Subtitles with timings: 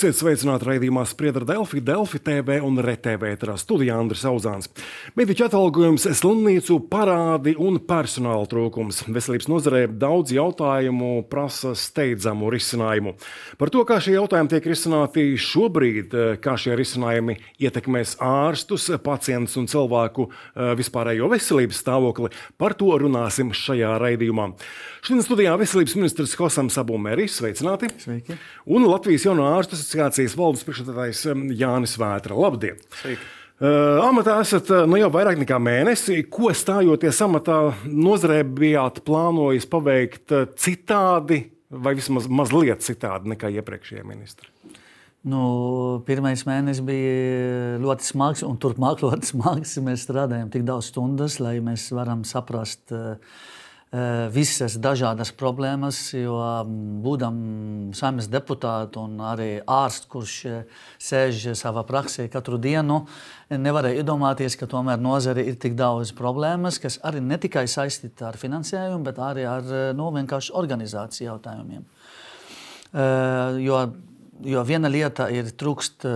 [0.00, 4.70] Esiet sveicināti raidījumā Spriedra Delfi, Delfi TV un RTV ēterā studijā Andris Auzāns.
[5.12, 9.02] Mediķu atalgojums, slimnīcu parādi un personāla trūkums.
[9.12, 13.12] Veselības nozarē daudz jautājumu prasa steidzamu risinājumu.
[13.60, 19.68] Par to, kā šie jautājumi tiek risināti šobrīd, kā šie risinājumi ietekmēs ārstus, pacientus un
[19.68, 24.48] cilvēku eh, vispārējo veselības stāvokli, par to runāsim šajā raidījumā.
[25.04, 27.92] Šodien studijā veselības ministrs Hosams Abumērijs, sveicināti!
[28.00, 28.40] Sveiki!
[28.68, 32.36] Un Latvijas jauno ārstu asociācijas valdes priekšstādātājs um, Jānis Vētra.
[32.38, 32.78] Labdien!
[33.00, 33.22] Sveiki.
[33.60, 36.22] Uh, amatā esat uh, nu, jau vairāk nekā mēnesi.
[36.32, 44.06] Ko stājoties amatā, nozarē bijāt plānojis paveikt uh, citādi, vai vismaz mazliet citādi nekā iepriekšējie
[44.06, 44.48] ministri?
[45.28, 45.42] Nu,
[46.06, 49.76] pirmais mēnesis bija ļoti smags, un turpmāk ļoti smags.
[49.84, 52.86] Mēs strādājam tik daudz stundas, lai mēs varam saprast.
[52.94, 53.18] Uh,
[54.30, 57.38] visas dažādas problēmas, jo mm, būdam
[57.96, 60.60] saimnes deputāti un arī ārsts, kurš eh,
[61.02, 63.00] sēž savā praksē katru dienu,
[63.50, 68.38] nevarēja iedomāties, ka tomēr nozare ir tik daudz problēmas, kas arī ne tikai saistīta ar
[68.38, 71.82] finansējumu, bet arī ar eh, nu, vienkārši organizāciju jautājumiem.
[73.62, 73.76] Jo
[74.40, 76.12] Jo viena lieta ir trūkst uh,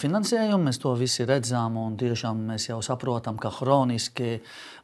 [0.00, 4.38] finansējumu, mēs to visi redzam, un tiešām mēs jau saprotam, ka hroniski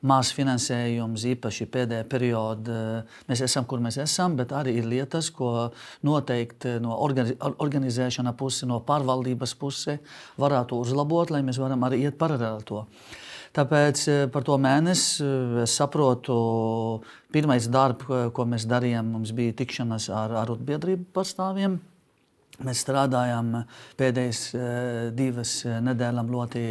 [0.04, 5.30] maz finansējums, īpaši pēdējā periodā, uh, mēs esam, kur mēs esam, bet arī ir lietas,
[5.32, 5.70] ko
[6.04, 12.20] noteikti no organiz organizēšana puses, no pārvaldības puses varētu uzlabot, lai mēs varam arī iet
[12.20, 12.84] paralēli to.
[13.56, 15.24] Tāpēc par to mēnesi
[15.64, 16.36] es saprotu,
[17.32, 18.04] pirmais darbs,
[18.36, 21.80] ko mēs darījām, mums bija tikšanās ar arotbiedrību pārstāvjiem.
[22.64, 23.50] Mēs strādājam
[24.00, 26.62] pēdējās eh, divas eh, nedēļas ļoti,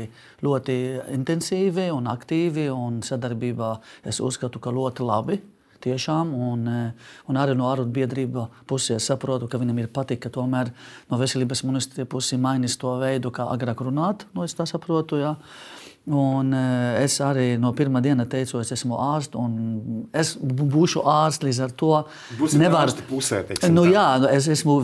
[0.45, 0.77] ļoti
[1.13, 2.65] intensīvi un aktīvi.
[2.73, 3.75] Un sadarbībā
[4.09, 5.37] es uzskatu, ka ļoti labi.
[5.85, 10.73] Tiešām, un, eh, un arī no arotbiedrība puses saprotu, ka viņam ir patīk, ka tomēr
[11.11, 14.25] no veselības ministrijas puses mainīs to veidu, kā agrāk runāt.
[14.33, 15.21] Nu, es tā saprotu.
[15.21, 15.35] Jā.
[16.05, 21.41] Un eh, es arī no pirmā diena teicu, es esmu ārsts, un es būšu ārsts
[21.47, 21.93] līdz ar to.
[22.37, 22.91] Būsim nevar...
[23.09, 23.39] pusē,
[23.73, 24.75] nu, jā, nu, es esmu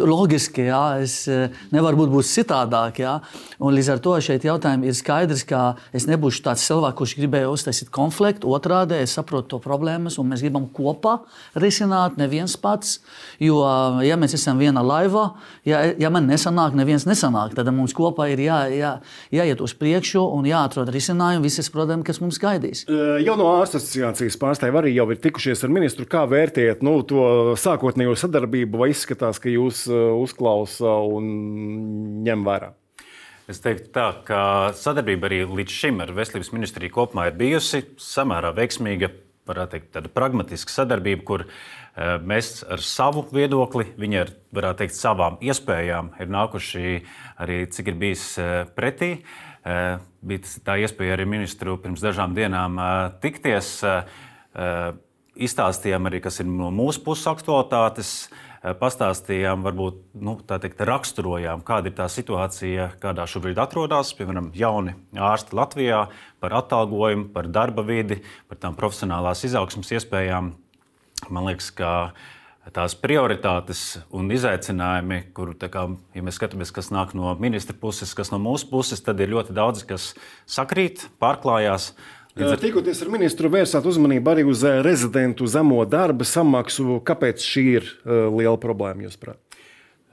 [0.00, 3.02] loģiski, jā, es eh, nevaru būt, būt citādāk.
[3.04, 3.18] Jā.
[3.60, 7.52] Un līdz ar to šeit jautājumi ir skaidrs, ka es nebūšu tāds cilvēks, kurš gribēja
[7.52, 8.48] uztaisīt konfliktu.
[8.48, 11.18] Otrādi es saprotu to problēmas, un mēs gribam kopā
[11.60, 13.02] risināt, neviens pats.
[13.36, 13.60] Jo,
[14.00, 15.28] ja mēs esam viena laivā,
[15.68, 18.96] ja, ja man nesanāk, neviens nesanāk, tad mums kopā ir jā, jā,
[19.36, 22.84] jāiet uz priekšu un jā jāatrod risinājumi visas problēmas, kas mums gaidīs.
[23.24, 26.06] Jau no ārsta asociācijas pārstāvji arī jau ir tikušies ar ministru.
[26.06, 32.74] Kā vērtējat nu, to sākotnējo sadarbību, vai izskatās, ka jūs uzklausa un ņem vērā?
[33.50, 38.54] Es teiktu, tā, ka sadarbība arī līdz šim ar veselības ministriju kopumā ir bijusi samērā
[38.54, 39.10] veiksmīga,
[39.50, 41.46] varētu teikt, tāda pragmatiska sadarbība, kur
[42.22, 47.00] mēs ar savu viedokli, viņi ar, varētu teikt, savām iespējām ir nākuši
[47.42, 48.26] arī, cik ir bijis
[48.78, 49.16] pretī.
[49.18, 53.78] Uh, bija tā iespēja arī ministru pirms dažām dienām eh, tikties.
[53.84, 54.92] Eh,
[55.40, 58.08] izstāstījām arī, kas ir no mūsu puses aktualitātes,
[58.60, 65.56] pastāstījām, varbūt nu, teikt, raksturojām, kāda ir tā situācija, kādā šobrīd atrodas, piemēram, jauni ārsti
[65.56, 66.02] Latvijā,
[66.42, 68.18] par atalgojumu, par darba vidi,
[68.50, 70.52] par tām profesionālās izaugsmas iespējām.
[71.32, 71.94] Man liekas, ka
[72.68, 78.30] tās prioritātes un izaicinājumi, kur, kā, ja mēs skatāmies, kas nāk no ministra puses, kas
[78.34, 80.12] no mūsu puses, tad ir ļoti daudz, kas
[80.50, 81.94] sakrīt, pārklājās.
[82.38, 82.54] Ar...
[82.60, 87.00] Tikoties ar ministru, vērsāt uzmanību arī uz rezidentu zemo darba samaksu.
[87.04, 89.40] Kāpēc šī ir uh, liela problēma, jūsuprāt?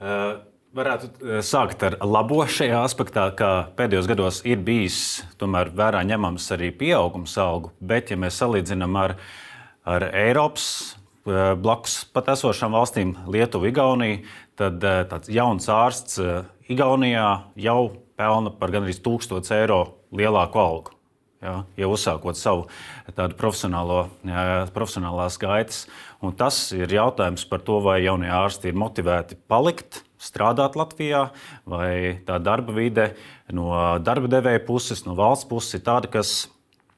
[0.02, 0.40] Uh,
[0.76, 6.72] varētu sākt ar labo šajā aspektā, ka pēdējos gados ir bijis tomēr vērā ņemams arī
[6.74, 9.16] pieaugums algu, bet, ja mēs salīdzinām ar,
[9.88, 10.97] ar Eiropas
[11.60, 14.20] blakus pat esošām valstīm, Lietuva, Igaunija,
[14.58, 17.28] tad eh, tāds jauns ārsts eh, Igaunijā
[17.60, 17.80] jau
[18.18, 19.82] pelna par gandrīz 1000 eiro
[20.14, 20.94] lielāku algu.
[21.38, 22.64] Ja, jau uzsākot savu
[23.38, 25.84] profesionālo, jā, profesionālās gaitas.
[26.18, 31.28] Un tas ir jautājums par to, vai jaunie ārsti ir motivēti palikt, strādāt Latvijā,
[31.62, 33.12] vai tā darba vide
[33.54, 33.70] no
[34.02, 36.48] darba devēja puses, no valsts puses ir tāda, kas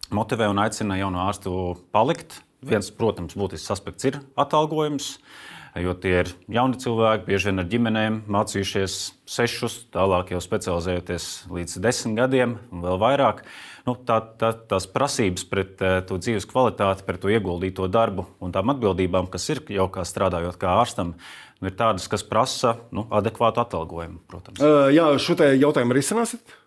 [0.09, 1.53] motivē un aicina jaunu ārstu
[1.93, 5.15] palikt Viens, protams, būtisks aspekts ir atalgojums,
[5.81, 8.97] jo tie ir jauni cilvēki, bieži vien ar ģimenēm, mācījušies
[9.31, 13.45] sešus, tālāk jau specializējoties līdz desmit gadiem un vēl vairāk.
[13.87, 18.53] Nu, tā, tā, tās prasības pret uh, to dzīves kvalitāti, pret to ieguldīto darbu un
[18.53, 21.15] tām atbildībām, kas ir jau kā strādājot kā ārstam,
[21.63, 24.21] nu, ir tādas, kas prasa nu, adekvātu atalgojumu.
[24.29, 24.61] Protams.
[24.61, 26.59] Uh, jā, šo jautājumu risināsiet?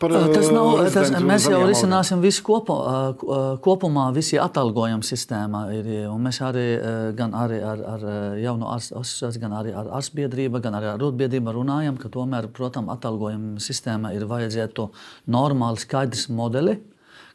[0.00, 5.06] Par Tas nav, uh, tas, mēs jau risināsim visu kopu, uh, uh, kopumā, visi atalgojuma
[5.06, 5.60] sistēmā.
[5.76, 5.90] Ir,
[6.22, 10.78] mēs arī uh, gan arī ar, ar uh, ārstu asociāciju, gan arī ar ārstbiedrību, gan
[10.80, 14.90] arī ar rūpbiedrību runājam, ka tomēr, protams, atalgojuma sistēmā ir vajadzētu
[15.30, 16.80] normāli skaidrs modeli.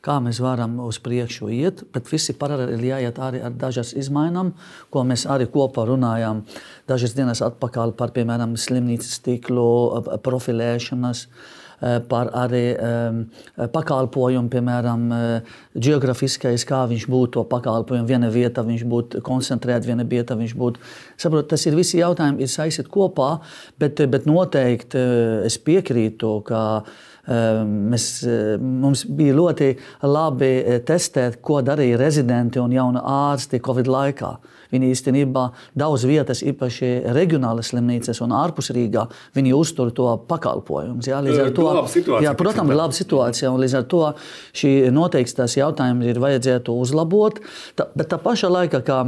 [0.02, 4.52] Kā mēs varam uz priekšu iet, bet visi paralēli ir jāiet arī ar dažām izmaiņām,
[4.90, 6.42] ko mēs arī kopā runājām
[6.90, 9.68] dažas dienas atpakaļ par, piemēram, slimnīcas tīklu
[10.02, 11.28] uh, profilēšanas.
[11.30, 13.22] eh, par arī um,
[13.74, 18.08] pakalpojumu, piemēram, eh, geogrāfiskais, kā viņš būtu to pakalpojumu.
[18.08, 20.82] Viena vieta viņš būtu koncentrēta, viena vieta viņš būtu.
[21.18, 23.40] Saprot, tas ir visi jautājumi, ir saistīti kopā,
[23.82, 27.00] bet, bet noteikti eh, es piekrītu, ka eh,
[27.30, 29.70] mēs, eh, mums bija ļoti
[30.04, 34.32] labi eh, testēt, ko darīja rezidenti un jauni ārsti Covid laikā.
[34.72, 41.04] Viņi īstenībā daudz vietas, īpaši reģionālas slimnīcas un ārpus Rīgā, viņi uztur to pakalpojumu.
[41.04, 41.20] Jā,
[41.52, 41.68] to,
[42.24, 42.78] jā, protams, tā.
[42.80, 44.06] laba situācija, līdz ar to
[44.56, 47.44] šī noteikti tās jautājums ir vajadzētu uzlabot.
[47.76, 49.04] Tā, bet tā pašā laikā, kā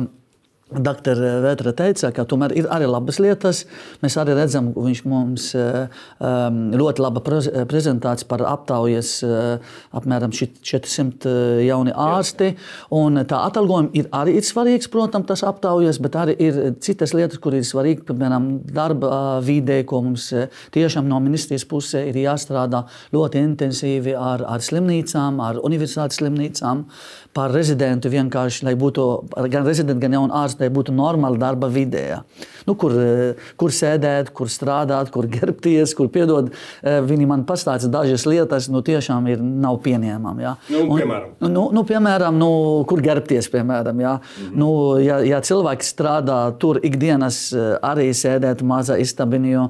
[0.80, 1.20] Dr.
[1.44, 3.64] Vētra teica, ka tomēr ir arī labas lietas.
[4.04, 5.88] Mēs arī redzam, ka viņš mums eh,
[6.20, 11.34] um, ļoti laba prez- prezentācija par aptaujas eh, apmēram šit- 400
[11.68, 12.54] jauni ārsti.
[12.96, 17.42] Un tā atalgojuma ir arī ir svarīgs, protams, tas aptaujas, bet arī ir citas lietas,
[17.44, 22.86] kur ir svarīgi, piemēram, darba vidē, ko mums eh, tiešām no ministrijas pusē ir jāstrādā
[23.14, 26.86] ļoti intensīvi ar, ar slimnīcām, ar universitātes slimnīcām,
[27.34, 29.04] par rezidentu vienkārši, lai būtu
[29.50, 32.22] gan rezidenti, gan jauni ārsti, lai būtu normāla darba vidē.
[32.68, 36.52] Nu, kur, eh, kur sēdēt, kur strādāt, kur gerbties, kur piedod.
[36.84, 40.42] eh, Viņi man pastāsta dažas lietas, nu tiešām ir nav pieņēmami.
[40.42, 40.56] Ja?
[40.70, 41.30] Nu, Un- piemēram?
[41.42, 44.00] Nu, nu, piemēram, nu, kur gerbties, piemēram.
[44.00, 44.14] Ja?
[44.14, 44.56] Mm -hmm.
[44.56, 49.70] nu, ja, ja cilvēks strādā tur ikdienas, eh, arī sēdēt mazā istabiņā,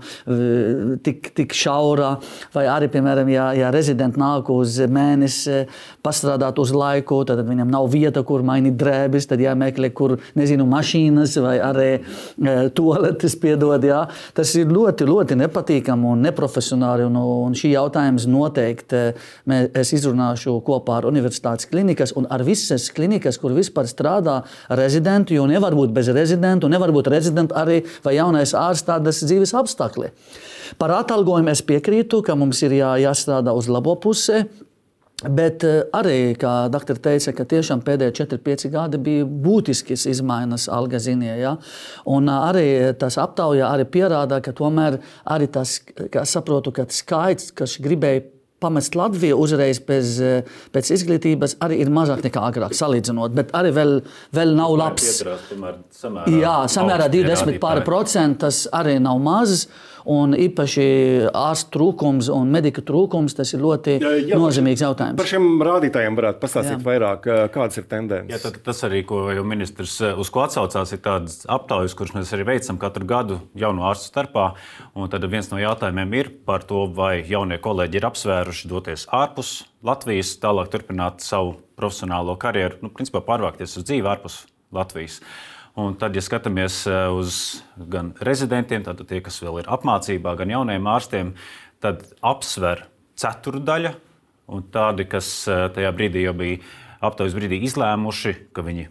[1.04, 2.18] tik, tik šaurā,
[2.54, 5.66] vai arī, piemēram, ja, ja rezidents nāk uz mēnesi,
[6.04, 11.38] pastrādāt uz laiku, tad viņam nav vieta, kur mainīt drēbes, tad jāmeklē, kur, nezinu, mašīnas
[11.44, 13.84] vai arī e, toaletes piedod.
[13.88, 14.04] Ja?
[14.36, 17.08] Tas ir ļoti, ļoti nepatīkami un neprofesionāli.
[17.08, 19.14] Un, un šī jautājums noteikti e,
[19.50, 24.42] mē, es izrunāšu kopā ar universitātes klinikas un ar visas klinikas, kur vispār strādā
[24.74, 29.56] rezidenti, jo nevar būt bez rezidentu, nevar būt rezidenti arī vai jaunais ārsts tādas dzīves
[29.62, 30.12] apstākļi.
[30.80, 34.44] Par atalgojumu es piekrītu, ka mums ir jā, jāstrādā uz labo pusi.
[35.24, 41.00] Bet eh, arī, kā doktor teica, ka tiešām pēdējie 4-5 gadi bija būtiskas izmaiņas alga
[41.04, 41.38] ziņā.
[41.40, 41.56] Ja?
[42.12, 42.68] Un eh, arī
[43.00, 48.28] tas aptaujā arī pierāda, ka tomēr arī tas, kā saprotu, ka skaits, kas gribēja
[48.64, 53.36] pamest Latviju uzreiz pēc, eh, pēc izglītības, arī ir mazāk nekā agrāk salīdzinot.
[53.36, 53.96] Bet arī vēl,
[54.36, 55.10] vēl nav labs.
[55.10, 59.68] Pieturās, tomēr, samērā Jā, samērā augsti 20 pāri procenti tas arī nav maz.
[60.12, 60.86] Un īpaši
[61.32, 65.30] ārstu trūkums un medika trūkums tas ir ļoti Jā, jā, nozīmīgs Par jautājums.
[65.32, 66.84] šiem rādītājiem varētu pastāstīt Jā.
[66.84, 68.42] vairāk, kādas ir Jā, tendences.
[68.44, 72.48] tad, tas arī, ko jau ministrs uz ko atsaucās, ir tādas aptaujas, kuras mēs arī
[72.52, 74.54] veicam katru gadu jaunu ārstu starpā.
[74.96, 79.64] Un tad viens no jautājumiem ir par to, vai jaunie kolēģi ir apsvēruši doties ārpus
[79.84, 85.22] Latvijas, tālāk turpināt savu profesionālo karjeru, nu, principā pārvākties uz dzīvi ārpus Latvijas.
[85.74, 90.52] Un tad, ja skatāmies eh, uz gan rezidentiem, tad tie, kas vēl ir apmācībā, gan
[90.54, 91.34] jauniem ārstiem,
[91.82, 92.86] tad apsver
[93.18, 93.96] ceturdaļa.
[94.54, 96.60] Un tādi, kas eh, tajā brīdī jau bija
[97.04, 98.86] aptaujas brīdī izlēmuši, ka viņi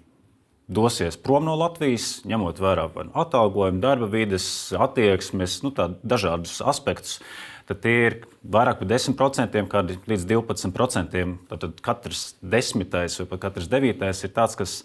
[0.72, 5.72] dosies prom no Latvijas, ņemot vērā nu atalgojumu, darba vides, attieksmes, nu,
[6.02, 7.20] dažādus aspektus.
[7.68, 11.22] Tad tie ir vairāk par 10%, kādi līdz 12%.
[11.52, 14.80] Tad katrs desmitais vai pat katrs devītais ir tāds, kas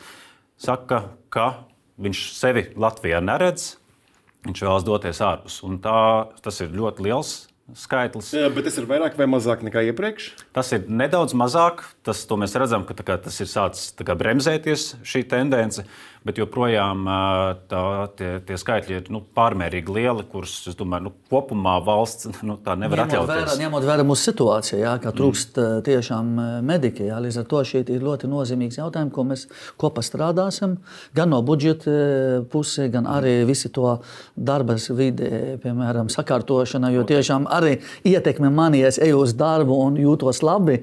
[0.61, 1.47] saka, ka
[2.01, 3.75] viņš sevi Latvijā neredz,
[4.47, 5.61] viņš vēlas doties ārpus.
[5.67, 5.99] Un Tā,
[6.43, 7.35] tas ir ļoti liels
[7.75, 8.29] skaitlis.
[8.31, 10.29] Jā, Bet tas ir vairāk vai mazāk nekā iepriekš.
[10.55, 11.83] Tas ir nedaudz mazāk.
[12.07, 15.83] Tas, to mēs redzam, ka kā, tas ir sācis kā bremzēties šī tendence,
[16.27, 17.05] bet joprojām
[17.71, 17.81] tā,
[18.19, 22.75] tie, tie skaitļi ir nu, pārmērīgi lieli, kurus, es domāju, nu, kopumā valsts nu, tā
[22.79, 23.61] nevar Ņemot vērā, atļauties.
[23.63, 25.85] ņemot vērā mūsu situāciju, jā, ka trūkst mm.
[25.87, 26.33] tiešām
[26.67, 27.07] mediki.
[27.09, 29.47] Jā, līdz ar to šī ir ļoti nozīmīgs jautājums, ko mēs
[29.79, 30.77] kopā strādāsim.
[31.17, 31.95] Gan no budžeta
[32.51, 33.97] puses, gan arī visi to
[34.35, 35.31] darba vidi,
[35.63, 36.91] piemēram, sakārtošana.
[36.95, 40.81] Jo tiešām arī ietekme manī, ja es eju uz darbu un jūtos labi.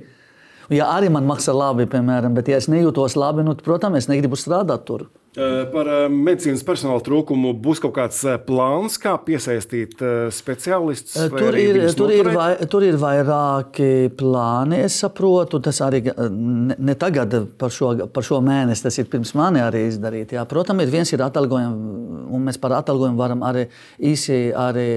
[0.72, 4.38] Ja arī man maksā labi, piemēram, bet ja es nejūtos labi, nu, protams, es negribu
[4.40, 5.08] strādāt tur.
[5.34, 9.98] Par medicīnas personāla trūkumu būs kaut kāds plāns, kā piesaistīt
[10.30, 11.16] speciālistus.
[11.34, 15.58] Tur ir, tur, ir vai, tur ir vairāki plāni, es saprotu.
[15.64, 19.88] Tas arī ne, ne tagad par šo, par šo mēnesi, tas ir pirms mani arī
[19.88, 20.36] izdarīt.
[20.38, 20.46] Jā.
[20.46, 23.66] Protams, ir viens ir atalgojums, un mēs par atalgojumu varam arī
[23.98, 24.88] īsi, arī,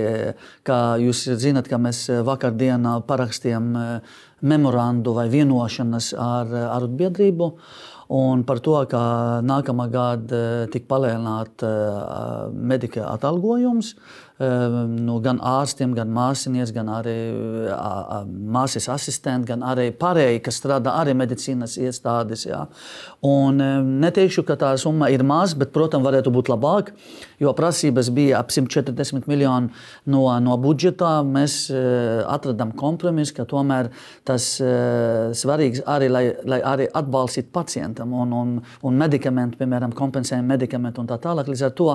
[0.68, 3.74] kā jūs zinat, ka mēs vakardienā parakstījām
[4.42, 7.52] memorandu vai vienošanas ar arotbiedrību.
[8.18, 9.00] Un par to, ka
[9.44, 10.42] nākamā gada
[10.72, 11.66] tika palielināts
[12.56, 13.96] medika atalgojums,
[14.38, 17.16] nu, gan ārstiem, gan māsinieks, gan arī
[18.54, 22.46] māsas asistenti, gan arī pārējie, kas strādā arī medicīnas iestādes.
[22.46, 22.68] Jā.
[23.26, 23.58] Un
[24.04, 26.92] neteikšu, ka tā summa ir maza, bet, protams, varētu būt labāk,
[27.42, 29.74] jo prasības bija ap 140 miljonu
[30.06, 31.16] no, no budžeta.
[31.26, 31.58] Mēs
[32.30, 33.90] atradām kompromisu, ka tomēr
[34.28, 34.52] tas
[35.42, 38.54] svarīgs arī, lai, lai arī atbalstītu pacientam un, un,
[38.86, 41.50] un medikamentu, piemēram, kompensējumu medikamentu un tā tālāk.
[41.50, 41.90] Līdz ar to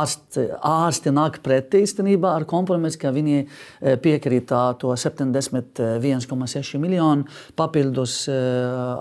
[0.00, 7.26] ārsti, ārsti nāk pretī īstenībā ar kompromisu, ka viņi e, piekrīt to 71,6 miljonu
[7.58, 8.36] papildus e,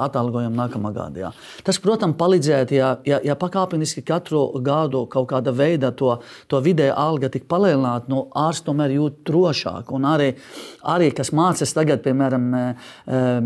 [0.06, 1.26] atalgojumu nākamā gada.
[1.26, 1.32] Jā.
[1.66, 6.16] Tas, protams, palīdzētu, ja, ja, ja pakāpeniski katru gadu kaut kāda veida to,
[6.52, 9.92] to vidēja alga tik palielinātu, no nu, ārsts tomēr jūt drošāk.
[9.96, 10.32] Un arī,
[10.94, 12.64] arī kas mācās tagad, piemēram, e,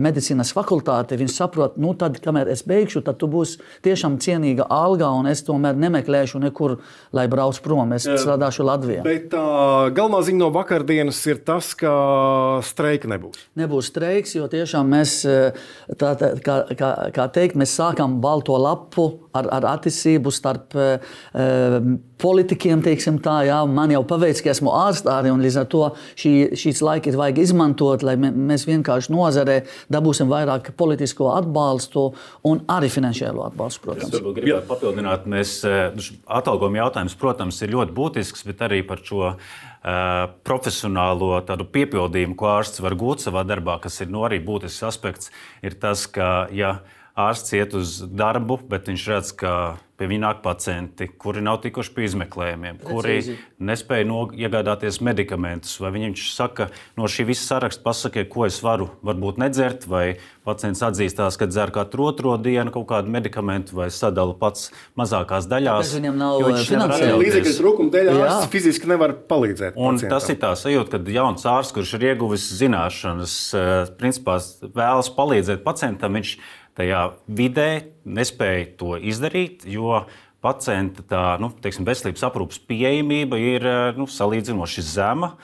[0.05, 5.11] medicīnas fakultāte, viņš saprot, nu tad, kamēr es beigšu, tad tu būsi tiešām cienīga alga,
[5.15, 6.77] un es tomēr nemeklēšu nekur,
[7.15, 7.93] lai brauc prom.
[7.95, 9.03] Es strādāšu Latvijā.
[9.05, 11.91] Bet Bet tā galvenā ziņa no vakardienas ir tas, ka
[12.65, 13.47] streika nebūs.
[13.57, 15.15] Nebūs streiks, jo tiešām mēs,
[15.97, 21.17] tā, tā, kā, kā, kā teikt, mēs sākam balto lapu ar, ar attīstību starp uh,
[22.21, 22.83] politikiem.
[23.23, 25.83] Tā, jā, man jau paveic, ka esmu ārstāri, un līdz ar to
[26.19, 29.59] šī, šīs laika ir vajag izmantot, lai mēs vienkārši nozarē
[29.91, 32.07] dabūsim vairāk politisko atbalstu
[32.47, 33.83] un arī finansiālo atbalstu.
[33.85, 34.13] Protams.
[34.15, 39.37] Es gribētu papildināt, mēs atalgojuma jautājums, protams, ir ļoti būtisks, bet arī par šo uh,
[40.47, 41.39] profesionālo
[41.75, 45.33] piepildījumu, ko ārsts var gūt savā darbā, kas ir no nu, arī būtisks aspekts,
[45.65, 46.79] ir tas, ka ja
[47.15, 49.55] ārsts iet uz darbu, bet viņš redz, ka
[49.95, 55.77] pie viņa nāk pacienti, kuri nav tikuši pie izmeklējumiem, kuri nespēja no, iegādāties medikamentus.
[55.79, 56.67] Vai viņš saka,
[56.99, 61.71] no šī visa saraksta pasakiet, ko es varu varbūt nedzert, vai pacients atzīstās, ka dzer
[61.75, 64.67] katru otro dienu kaut kādu medikamentu, vai sadala pats
[64.99, 65.87] mazākās daļās.
[65.87, 67.23] Tas viņam nav finansējums.
[67.23, 69.79] Līdzekļu trūkuma dēļ ārsts fiziski nevar palīdzēt.
[69.79, 70.17] Un pacientam.
[70.17, 74.37] tas ir tā sajūta, ka jauns ārsts, kurš ir ieguvis zināšanas, eh, principā
[74.75, 76.35] vēlas palīdzēt pacientam, viņš
[76.77, 77.69] tajā vidē
[78.05, 80.03] nespēja to izdarīt, jo
[80.45, 85.35] pacienta tā, nu, teiksim, veselības aprūpas pieejamība ir nu, salīdzinoši zema.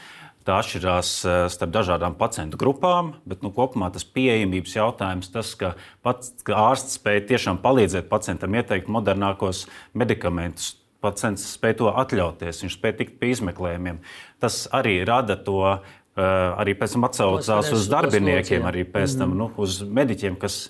[0.41, 5.75] Tā atšķirās eh, starp dažādām pacientu grupām, bet nu, kopumā tas pieejamības jautājums, tas, ka,
[6.01, 12.77] pats, ka ārsts spēj tiešām palīdzēt pacientam ieteikt modernākos medikamentus, pacients spēj to atļauties, viņš
[12.77, 14.01] spēj tikt pie izmeklējumiem.
[14.41, 15.77] Tas arī rada to
[16.19, 19.37] arī pēc tam atsaucās uz darbiniekiem, arī pēc tam mhm.
[19.39, 20.65] nu, uz mediķiem, kas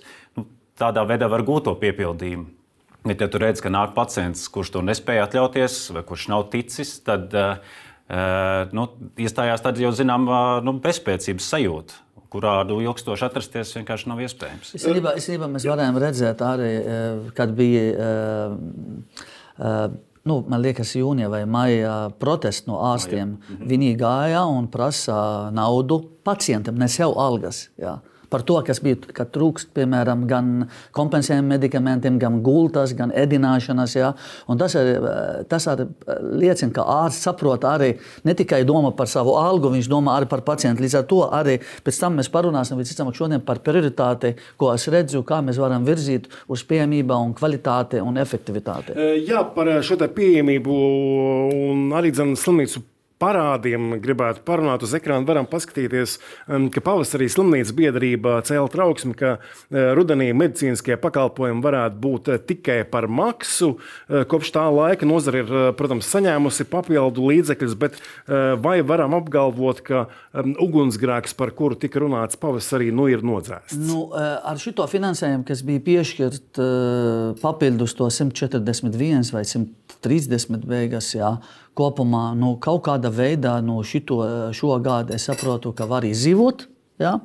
[0.78, 2.46] tādā veidā var gūt to piepildījumu.
[3.02, 6.92] Bet, ja tu redz, ka nāk pacients, kurš to nespēja atļauties, vai kurš nav ticis,
[7.02, 7.74] tad uh,
[8.70, 8.86] nu,
[9.18, 11.98] iestājās tāda jau zināmā nu, bezspēcības sajūta
[12.32, 14.70] kurā nu, ilgstoši atrasties vienkārši nav iespējams.
[14.78, 16.70] Īstenībā, īstenībā mēs varējām redzēt arī,
[17.36, 17.82] kad bija.
[17.92, 19.26] Uh,
[19.58, 19.84] uh,
[20.28, 23.36] nu, man liekas, jūnijā vai maijā protesti no ārstiem.
[23.36, 23.68] Mhm.
[23.68, 27.68] Viņi gāja un prasa naudu pacientam, ne sev algas.
[27.80, 27.98] Jā
[28.32, 30.50] par to, kas bija, ka trūkst, piemēram, gan
[30.96, 33.96] kompensējumiem medikamentiem, gan gultas, gan ēdināšanas.
[33.98, 34.12] Ja?
[34.50, 35.84] Un tas, ar, tas ar
[36.32, 37.92] liecina, ka ārsts saprot arī
[38.28, 40.84] ne tikai domā par savu algu, viņš domā arī par pacientu.
[40.84, 45.24] Līdz ar to arī pēc tam mēs parunāsim visticamāk šodien par prioritāti, ko es redzu,
[45.28, 48.96] kā mēs varam virzīt uz pieejamību kvalitāti un efektivitāti.
[49.26, 50.78] Jā, par šo pieejamību
[51.72, 52.86] un arī slimnīcu
[53.22, 59.36] parādiem gribētu parunāt uz ekrāna, varam paskatīties, um, ka pavasarī slimnīcas biedrība cēla trauksmi, ka
[59.38, 63.76] uh, rudenī medicīniskie pakalpojumi varētu būt uh, tikai par maksu.
[63.76, 67.96] Uh, kopš tā laika nozare ir, protams, saņēmusi papildu līdzekļus, bet
[68.62, 73.78] vai varam apgalvot, ka um, ugunsgrēks, par kuru tika runāts pavasarī, nu ir nodzēsts?
[73.88, 76.60] Nu, ar šo finansējumu, kas bija piešķirt
[77.42, 81.34] papildus to 141 vai 130 beigas, jā,
[81.78, 84.20] kopumā nu, kaut kādā veidā no šito,
[84.54, 86.66] šo gadu es saprotu, ka var izdzīvot.
[87.02, 87.18] Ja?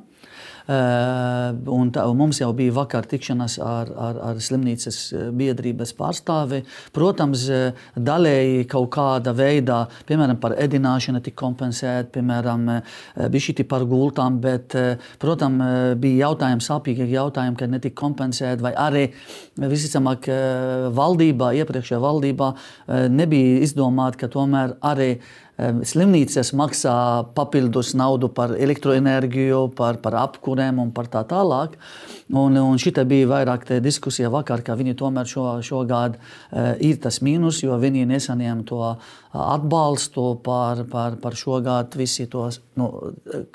[0.68, 4.98] Un tā, un mums jau bija vakar tikšanās ar, ar, ar slimnīcas
[5.32, 6.60] biedrības pārstāvi.
[6.92, 7.46] Protams,
[7.96, 12.68] daļēji kaut kāda veidā, piemēram, par ēdināšanu tika kompensēta, piemēram,
[13.16, 14.76] šī par gultām, bet,
[15.22, 19.06] protams, bija jautājumi, sāpīgi jautājumi, ka netika kompensēta, vai arī
[19.56, 20.28] visticamāk
[21.00, 22.52] valdībā, iepriekšējā valdībā
[23.08, 25.14] nebija izdomāta, ka tomēr arī
[25.58, 26.94] Slimnīcas maksā
[27.34, 31.74] papildus naudu par elektroenerģiju, par, par apkurēm un par tā tālāk.
[32.30, 37.18] Un, un šī bija vairāk diskusija vakar, ka viņi tomēr šo, šogad uh, ir tas
[37.24, 38.92] mīnus, jo viņi nesaņem to
[39.32, 43.12] atbalstu par, par, par šogad visi tos nu,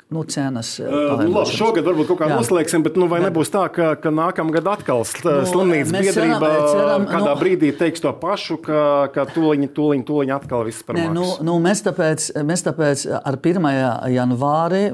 [0.08, 0.78] nu, cenas.
[0.78, 2.36] Uh, labi, šogad varbūt kaut kā Jā.
[2.38, 7.06] noslēgsim, bet nu, vai nebūs tā, ka, ka nākamgad atkal nu, slimnīcas biedrība ceram, ceram,
[7.08, 8.82] kādā nu, brīdī teiks to pašu, ka,
[9.14, 11.16] ka tūliņ, tūliņ, tūliņ atkal viss par maksu?
[11.16, 13.68] Nu, nu, mēs, tāpēc, mēs tāpēc ar 1.
[14.14, 14.84] janvāri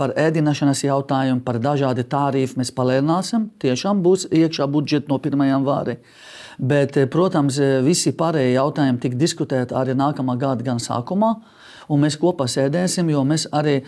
[0.00, 3.50] par ēdināšanas jautājumu, par dažādi tarifi mēs palēnāsim.
[3.60, 5.48] Tiešām būs iekšā budžeta no 1.
[5.50, 5.98] janvāra.
[6.60, 11.34] Bet, protams, visi pārējie jautājumi tika diskutēti arī nākamā gada gan sākumā
[11.90, 13.80] un mēs kopā sēdēsim, jo mēs arī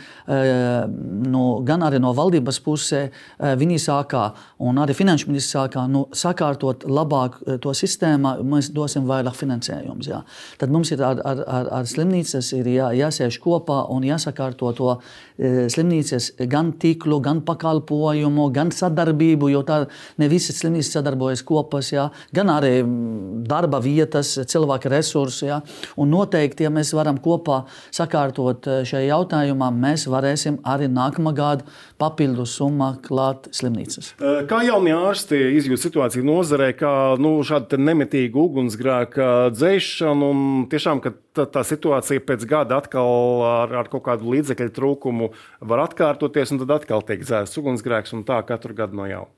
[1.33, 4.25] no, gan arī no valdības pusē eh, viņi sākā,
[4.67, 10.11] un arī finanšu ministrs sākā nu, sakārtot labāk eh, to sistēmu, mēs dosim vairāk finansējumus.
[10.11, 10.23] Jā.
[10.61, 14.95] Tad mums ir ar, ar, ar, ar slimnīcas ir jā, jāsēž kopā un jāsakārto to
[15.43, 19.79] slimnīcas gan tīklu, gan pakalpojumu, gan sadarbību, jo tā
[20.21, 25.49] ne visas slimnīcas sadarbojas kopās, jā, gan arī mm, darba vietas, cilvēka resursi.
[25.49, 25.59] Jā.
[26.01, 31.67] Un noteikti, ja mēs varam kopā sakārtot eh, šajā jautājumā, mēs varēsim arī nākamā gada
[32.01, 34.15] papildus summa klāt slimnīcas.
[34.19, 41.03] Eh, kā jaunie ārsti izjūt situāciju nozarē, kā nu, šāda nemitīga ugunsgrēka dzēšana un tiešām,
[41.05, 46.55] ka tā, tā situācija pēc gada atkal ar, ar kaut kādu līdzekļu trūkumu var atkārtoties,
[46.55, 49.33] un tad atkal tiek dzēsts ugunsgrēks un tā katru gadu no jauna.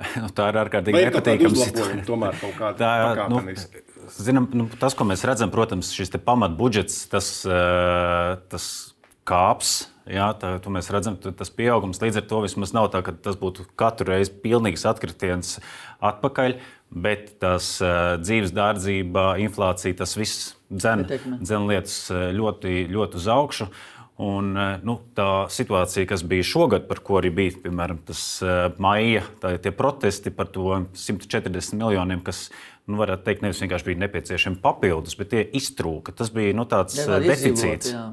[0.22, 2.04] Nu, tā ir ārkārtīgi nepatīkama situācija.
[2.08, 3.42] Tomēr kaut kāda tā, nu,
[4.16, 7.32] zinām, nu, tas, ko mēs redzam, protams, šis pamatbudžets, tas,
[8.52, 8.68] tas
[9.28, 9.78] kāps.
[10.10, 13.36] Jā, tā, to mēs redzam, tas pieaugums līdz ar to vismaz nav tā, ka tas
[13.38, 15.60] būtu katru reizi pilnīgs atkritiens
[16.02, 16.56] atpakaļ,
[16.90, 21.04] bet tas uh, dzīves dārdzība, inflācija, tas viss dzen,
[21.44, 23.68] dzen lietas ļoti, ļoti uz augšu.
[24.20, 24.52] Un,
[24.84, 29.54] nu, tā situācija, kas bija šogad, par ko arī bija piemēram tas uh, maija, tā,
[29.62, 32.48] tie protesti par to 140 miljoniem, kas
[32.84, 36.12] nu, varētu teikt, nevis vienkārši bija nepieciešami papildus, bet tie iztrūka.
[36.16, 37.94] Tas bija nu, tāds Nevar deficīts.
[37.94, 38.04] Izdzīvot, jā.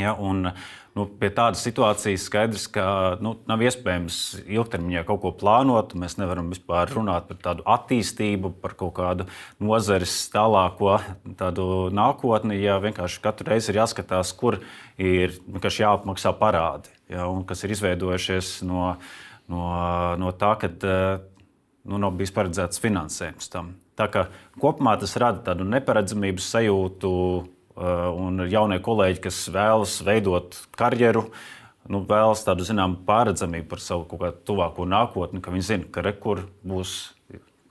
[0.00, 0.48] Ja, un,
[0.94, 2.86] nu, pie tādas situācijas skaidrs, ka
[3.24, 5.96] nu, nav iespējams ilgtermiņā kaut ko plānot.
[5.98, 9.28] Mēs nevaram vispār runāt par tādu attīstību, par kaut kādu
[9.62, 10.96] nozares tālāko
[11.94, 12.60] nākotni.
[12.62, 14.60] Ja vienkārši katru reizi ir jāskatās, kur
[14.98, 15.34] ir
[15.84, 18.94] jāapmaksā parādi, ja, un kas ir izveidojušies no,
[19.50, 19.64] no,
[20.20, 20.70] no tā, ka
[21.84, 23.74] nu, nav bijis paredzēts finansējums tam.
[23.98, 24.28] Tā kā
[24.58, 27.10] kopumā tas rada tādu neparedzamības sajūtu,
[27.76, 31.26] un jaunie kolēģi, kas vēlas veidot karjeru,
[31.90, 36.04] nu, vēlas tādu zināmu pārredzamību par savu kaut kādu tuvāko nākotni, ka viņi zina, ka
[36.06, 37.14] rekur būs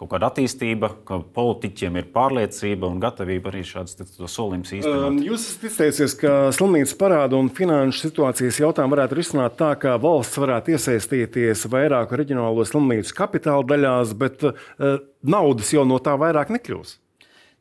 [0.04, 3.96] kaut kāda attīstība, ka politiķiem ir pārliecība un gatavība arī šādas
[4.32, 5.06] solījumus īstenot.
[5.08, 9.96] Um, jūs esat izteicies, ka slimnīcas parādu un finanšu situācijas jautājumu varētu risināt tā, ka
[10.02, 16.52] valsts varētu iesaistīties vairāku reģionālo slimnīcu kapitāla daļās, bet uh, naudas jau no tā vairāk
[16.58, 16.98] nekļūs.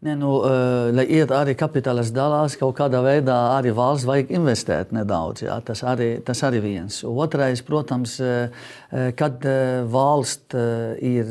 [0.02, 4.90] Ne, nu, uh, lai iet arī kapitālas dalās, kaut kādā veidā arī valsts vajag investēt
[4.90, 5.44] nedaudz.
[5.44, 6.96] Jā, tas, arī, tas arī viens.
[7.06, 8.66] Otrais, protams, uh,
[9.14, 10.58] kad uh, valsts
[11.06, 11.30] ir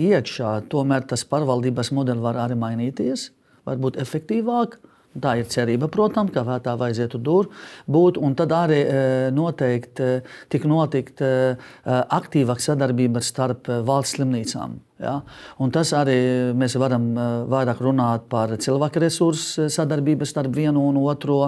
[0.00, 3.28] iekšā, tomēr tas pārvaldības modelis var arī mainīties,
[3.68, 4.80] varbūt efektīvāk.
[5.20, 7.52] Tā ir cerība, protams, ka tā vajadzētu dur,
[7.84, 8.16] būt.
[8.16, 8.84] Un tad arī
[9.34, 11.20] noteikti tik notikt
[11.84, 14.78] aktīvāka sadarbība starp valsts slimnīcām.
[15.00, 15.14] Ja?
[15.60, 16.16] Un tas arī
[16.56, 21.38] mēs varam eh, vairāk runāt par cilvēku resursu sadarbību starp vienu un otru,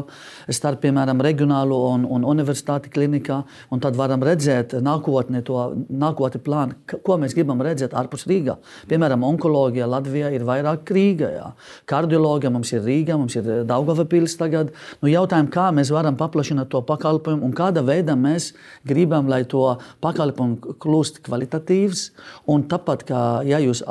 [0.49, 3.43] starp, piemēram, reģionālo un, un universitāti klinikā.
[3.73, 5.59] Un tad varam redzēt nākotni, to
[5.93, 8.57] nākotni plānu, ko mēs gribam redzēt ārpus Rīgā.
[8.89, 11.31] Piemēram, onkoloģija Latvijā ir vairāk Rīgā.
[11.37, 11.51] Jā.
[11.93, 14.73] Kardioloģija mums ir Rīga, mums ir Daugava pils tagad.
[15.03, 18.53] Nu, jautājumi, kā mēs varam paplašināt to pakalpojumu un kāda veidā mēs
[18.89, 19.67] gribam, lai to
[20.05, 22.09] pakalpojumu kļūst kvalitatīvs
[22.53, 23.83] un tāpat kā ja jūs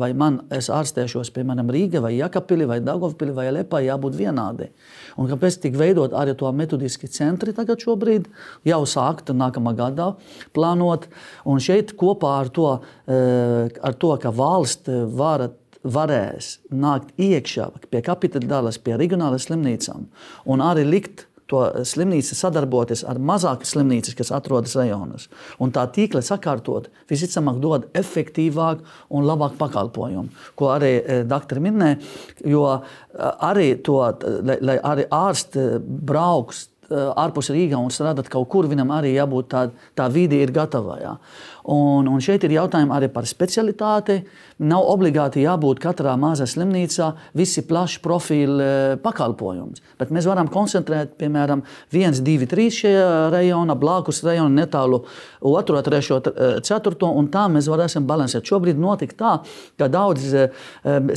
[0.00, 4.70] vai man es ārstēšos, piemēram, Rīgā vai Jakapili vai Dagovpili vai Lepā, jābūt vienādai.
[5.16, 8.28] Un kāpēc tik veidot arī to metodiski centri tagad šobrīd,
[8.66, 10.12] jau sākt nākamā gadā
[10.56, 11.08] plānot.
[11.46, 12.72] Un šeit kopā ar to,
[13.06, 15.48] ar to ka valsts var
[15.86, 20.06] varēs nākt iekšā pie kapitāla, pie reģionālajām slimnīcām
[20.50, 25.28] un arī likt to slimnīcu sadarboties ar mazākas slimnīcas, kas atrodas rajonos.
[25.62, 32.00] Un tā tīkla sakārtot visticamāk dod efektīvāku un labāku pakalpojumu, ko arī e, doktori minēja.
[32.50, 32.80] Jo e,
[33.48, 34.00] arī to,
[34.46, 39.62] lai, lai arī ārsti brauks ārpus Rīgā un strādāt kaut kur, viņam arī jābūt tā,
[39.98, 40.98] tā vide ir gatava.
[41.00, 41.14] Jā.
[41.66, 44.20] Un, un šeit ir jautājumi arī par specialitāti.
[44.62, 49.82] Nav obligāti jābūt katrā mazā slimnīcā visi plaši profili eh, pakalpojums.
[49.98, 55.02] Bet mēs varam koncentrēt, piemēram, viens, divi, trīs šajā rajonā, blakus rajonā, netālu
[55.42, 58.46] otro, trešo, eh, ceturto, un tā mēs varēsim balansēt.
[58.46, 59.34] Šobrīd notika tā,
[59.82, 60.62] ka daudz eh,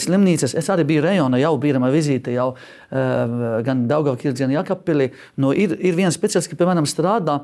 [0.02, 2.56] slimnīcas, es arī biju rajonā, jau bija vizīte, jau
[2.90, 7.38] gan Daugavkirds, gan Jakapili, nu, ir, ir viens speciālists, kas, piemēram, strādā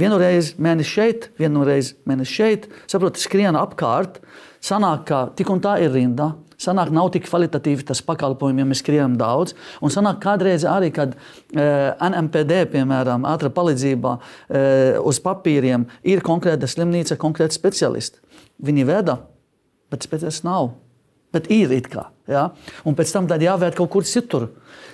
[0.00, 2.70] Vienu reizi mēnesi šeit, vienu reizi mēnesi šeit.
[2.88, 4.22] Saprotiet, skrien apkārt.
[4.64, 6.30] Sanāk, ka tik un tā ir rinda.
[6.62, 9.56] Sanāk, nav tik kvalitatīvi tas pakalpojums, ja mēs skrienam daudz.
[9.82, 11.66] Un sanāk, kādreiz arī, kad e,
[12.06, 14.62] NMPD, piemēram, ātrā palīdzība e,
[15.02, 18.22] uz papīriem, ir konkrēta slimnīca, konkrēta speciālisti.
[18.62, 19.18] Viņi veda,
[19.92, 20.70] bet speciālists nav.
[21.32, 22.10] Bet ir it kā.
[22.28, 22.50] Ja?
[22.84, 24.50] Un pēc tam jāvērt kaut kur citur.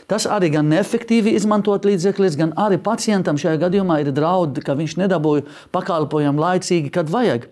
[0.09, 4.97] Tas arī gan neefektīvi izmantot līdzekļus, gan arī pacientam šajā gadījumā ir draudi, ka viņš
[5.03, 7.51] nedabūja pakalpojumu laicīgi, kad vajag.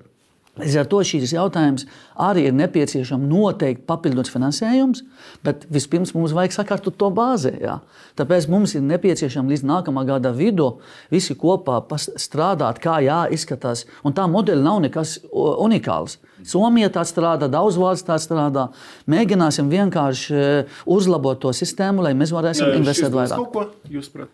[0.57, 1.85] Līdz ar to šīs jautājums
[2.25, 5.03] arī ir nepieciešams noteikti papildus finansējums,
[5.45, 7.53] bet vispirms mums vajag sakārtot to bāzi.
[7.61, 7.75] Jā.
[8.17, 10.79] Tāpēc mums ir nepieciešams līdz nākamā gada vidū
[11.13, 13.85] visi kopā strādāt, kā jāizskatās.
[14.01, 16.17] Un tā modeļa nav nekas unikāls.
[16.47, 18.69] Somija tā strādā, daudz valsts tā strādā.
[19.11, 23.49] Mēģināsim vienkārši eh, uzlabot to sistēmu, lai mēs varēsim investēt vairāk.
[23.53, 24.31] Ko jūs prāt?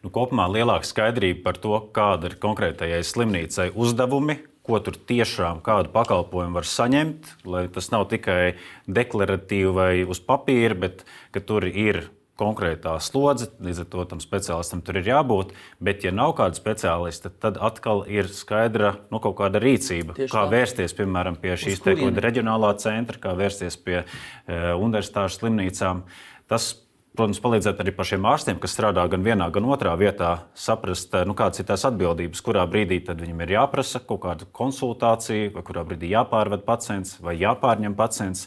[0.00, 5.92] Nu, kopumā lielāka skaidrība par to, kāda ir konkrētajai slimnīcai uzdevumi, ko tur tiešām kādu
[5.92, 8.54] pakalpojumu var saņemt, lai tas nav tikai
[8.88, 12.06] deklaratīvi vai uz papīra, bet ka tur ir
[12.40, 15.54] konkrētā slodze, līdz ar to tam speciālistam tur ir jābūt.
[15.78, 20.16] Bet, ja nav kāda speciālista, tad atkal ir skaidra nu, kaut kāda rīcība.
[20.18, 20.52] Tieši kā tā.
[20.56, 26.06] vērsties piemēram pie šīs te, reģionālā centra, kā vērsties pie uh, universitāšu slimnīcām.
[26.50, 26.72] Tas
[27.16, 31.62] protams, palīdzēt arī pašiem ārstiem, kas strādā gan vienā, gan otrā vietā, saprast, nu, kādas
[31.62, 36.64] ir tās atbildības, kurā brīdī viņam ir jāprasa kaut kāda konsultācija, vai kurā brīdī jāpārved
[36.68, 38.46] pacients vai jāpārņem pacients.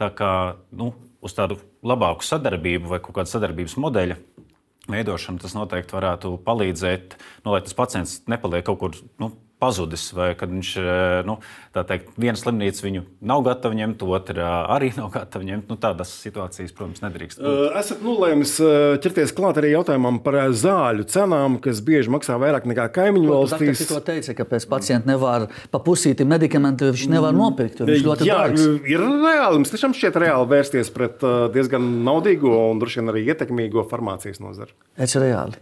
[0.00, 0.32] Tā kā
[0.76, 0.92] nu,
[1.26, 4.18] uz tādu labāku sadarbību vai kaut kādu sadarbības modeļu
[4.90, 10.34] veidošanu tas noteikti varētu palīdzēt, nu, lai tas pacients nepaliek kaut kur nu, pazudis, vai
[10.36, 11.38] kad viņš, eh, nu,
[11.74, 15.68] tā teikt, viena slimnīca viņu nav gatava ņemt, otra arī nav gatava ņemt.
[15.70, 17.40] Nu, tādas situācijas, protams, nedrīkst.
[17.40, 17.76] Būt.
[17.80, 18.56] Esat nolēmis
[19.04, 23.86] ķerties klāt arī jautājumam par zāļu cenām, kas bieži maksā vairāk nekā kaimiņu valstīs.
[23.88, 27.40] Tas teica, ka pēc pacienta nevar pa pusīti medikamentu, viņš nevar mm.
[27.40, 27.84] nopirkt.
[27.86, 28.66] Viņš ļoti Jā, dārgs.
[28.84, 33.86] ir reāli, mums tiešām šķiet reāli vērsties pret diezgan naudīgo un droši vien arī ietekmīgo
[33.88, 34.76] farmācijas nozari.
[35.00, 35.56] Es reāli.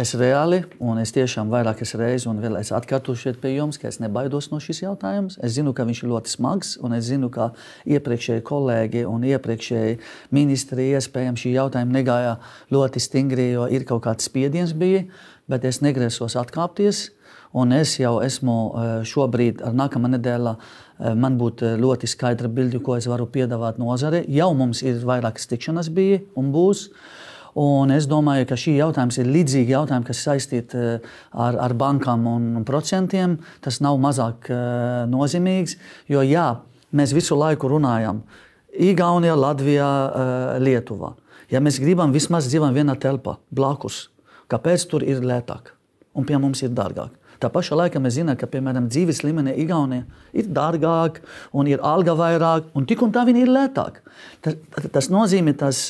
[0.00, 3.90] Es reāli, un es tiešām vairākas reizes, un vēl es atkārtošu šeit pie jums, ka
[3.90, 5.34] es nebaidos no šīs jautājuma.
[5.44, 7.50] Es zinu, ka viņš ir ļoti smags, un es zinu, ka
[7.90, 9.98] iepriekšēji kolēģi un iepriekšēji
[10.32, 12.32] ministri iespējams šī jautājuma negāja
[12.72, 15.04] ļoti stingri, jo ir kaut kāds spiediens bija,
[15.50, 17.10] bet es negrasos atkāpties.
[17.52, 22.80] Un es jau esmu eh, šobrīd, ar nākamā nedēļa, eh, man būtu ļoti skaidra bilde,
[22.80, 24.24] ko es varu piedāvāt nozarei.
[24.32, 26.88] Jau mums ir vairākas tikšanas bija un būs.
[26.88, 27.26] Uh,
[27.58, 32.28] Un es domāju, ka šī jautājums ir līdzīgi jautājumi, kas saistīti eh, ar, ar bankām
[32.30, 33.38] un procentiem.
[33.64, 35.76] Tas nav mazāk uh, nozīmīgs,
[36.10, 36.46] jo jā,
[36.94, 38.22] mēs visu laiku runājam
[38.70, 41.16] Igaunijā, Latvijā, uh, Lietuvā.
[41.50, 44.04] Ja mēs gribam vismaz dzīvot vienā telpā, blakus,
[44.50, 45.72] kāpēc tur ir lētāk
[46.14, 47.19] un pie mums ir dārgāk?
[47.40, 50.04] Tā pašā laikā mēs zinām, ka, piemēram, dzīves līmenī Igaunijā
[50.36, 51.22] ir dārgāk,
[51.56, 54.00] un ir alga vairāk, un tik un tā viņi ir lētāk.
[54.44, 54.58] Tas,
[54.92, 55.86] tas nozīmē, tas,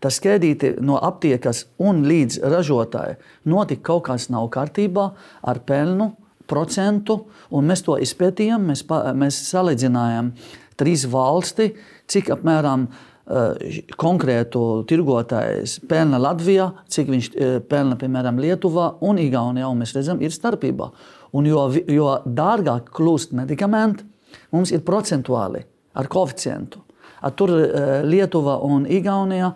[0.00, 3.16] tas skēdīti no aptiekas un līdz ražotāji
[3.48, 5.10] notika kaut kas nav kārtībā
[5.40, 6.12] ar pelnu
[6.50, 7.22] procentu,
[7.54, 8.84] un mēs to izpētījām, mēs,
[9.16, 10.34] mēs salīdzinājām
[10.80, 11.70] trīs valsti,
[12.10, 13.06] cik apmēram uh,
[14.00, 19.68] konkrētu tirgotājs pelna Latvijā, cik viņš eh, pelna piemēram Lietuvā un Igaunijā.
[19.70, 20.90] Un mēs redzam, ir starpība.
[21.38, 24.06] Un jo, jo dārgāk kļūst medikamenti,
[24.54, 25.62] mums ir procentuāli
[25.94, 26.82] ar koeficientu.
[27.36, 29.52] Tur eh, Lietuva un Igaunijā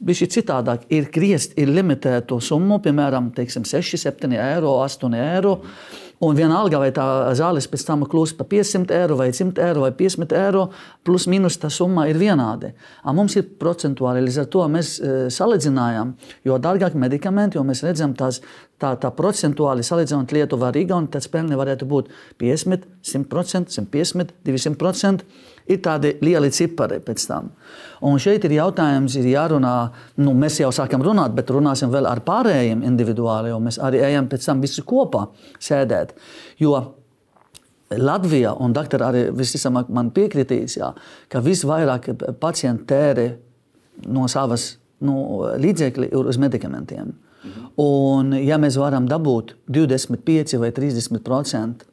[0.00, 0.86] bija citādāk.
[0.90, 5.58] Ir griezti, ir limitēta summa, piemēram, teiksim, 6, 7 eiro, 8 eiro.
[6.22, 7.04] Un vienalga, vai tā
[7.34, 10.68] zāles pēc tam kļūst par 500 eiro, vai 100 eiro, vai 50 eiro,
[11.02, 12.70] plus mīnus tā summa ir vienāda.
[13.10, 14.92] Mums ir procentuāli, līdz ar to mēs
[15.34, 16.12] salīdzinājām,
[16.46, 18.38] jo dārgāk medikamenti, jo mēs redzam tās,
[18.82, 22.10] tā, tā procentuāli salīdzinot Lietuvu ar Igauniju, tad spēle varētu būt
[22.42, 25.26] 50, 100%, 150, 200%.
[25.70, 27.52] Ir tādi lieli cipari pēc tam.
[28.02, 29.74] Un šeit ir jautājums, ir jārunā,
[30.18, 34.26] nu, mēs jau sākam runāt, bet runāsim vēl ar pārējiem individuāli, jo mēs arī ejam
[34.30, 35.28] pēc tam visi kopā
[35.62, 36.16] sēdēt.
[36.58, 36.80] Jo
[37.98, 40.90] Latvijā, un doktori arī visticamāk man piekritīs, jā,
[41.30, 43.26] ka visvairāk pacienti tērē
[44.10, 44.72] no savas
[45.04, 47.12] nu, līdzekļi uz medikamentiem.
[47.42, 47.70] Mhm.
[47.82, 51.86] Un, ja mēs varam dabūt 25 vai 30%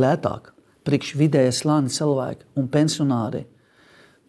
[0.00, 0.52] lētāk,
[0.86, 3.44] priekš vidējas slāņa cilvēki un pensionāri,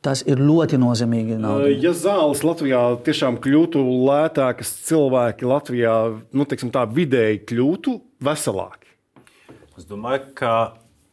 [0.02, 1.38] tas ir ļoti nozīmīgi.
[1.42, 1.70] Nauda.
[1.70, 5.96] Ja zāles Latvijā tiešām kļūtu lētākas, cilvēki Latvijā
[6.34, 8.90] nu, teiksim, tā, vidēji kļūtu veselāki.
[9.78, 10.56] Es domāju, ka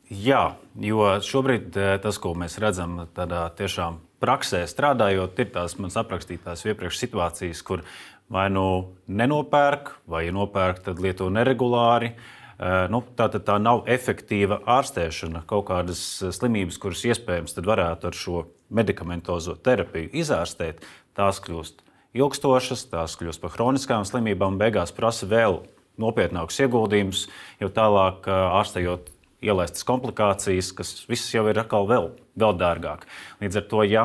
[0.08, 5.98] jā, jo šobrīd eh, tas, ko mēs redzam, tādā tiešām praksē strādājot, ir tās manas
[6.00, 7.84] aprakstītās iepriekš situācijas, kur
[8.32, 8.64] vai nu
[9.08, 12.12] nenopērk, vai ja nopērk, tad lieto neregulāri.
[12.58, 15.44] Eh, nu, tā, tā nav efektīva ārstēšana.
[15.48, 16.02] Kaut kādas
[16.36, 20.82] slimības, kuras iespējams varētu ar šo medikamentozo terapiju izārstēt,
[21.16, 21.84] tās kļūst
[22.18, 25.62] ilgstošas, tās kļūst par chroniskām slimībām un beigās prasa vēl
[25.98, 27.24] nopietnākus ieguldījumus,
[27.62, 29.08] jo tālāk ārstējot
[29.44, 33.06] ielaistas komplikācijas, kas visas jau ir atkal vēl, vēl dārgāk.
[33.42, 34.04] Līdz ar to, ja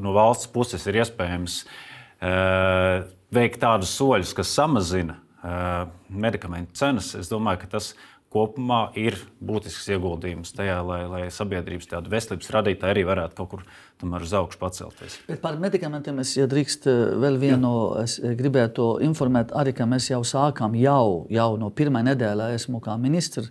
[0.00, 7.30] no valsts puses ir iespējams uh, veikt tādus soļus, kas samazina uh, medikamentu cenas, es
[7.30, 7.92] domāju, ka tas
[8.30, 13.64] kopumā ir būtisks ieguldījums tajā, lai, lai sabiedrības tādu veselības radītāji arī varētu kaut kur
[13.98, 15.16] tomēr uz augšu pacelties.
[15.26, 16.86] Bet par medikamentiem es ja drīkst
[17.22, 18.04] vēl vienu, Jā.
[18.04, 22.94] es gribētu informēt arī, ka mēs jau sākām jau, jau no pirmā nedēļa esmu kā
[23.02, 23.50] ministrs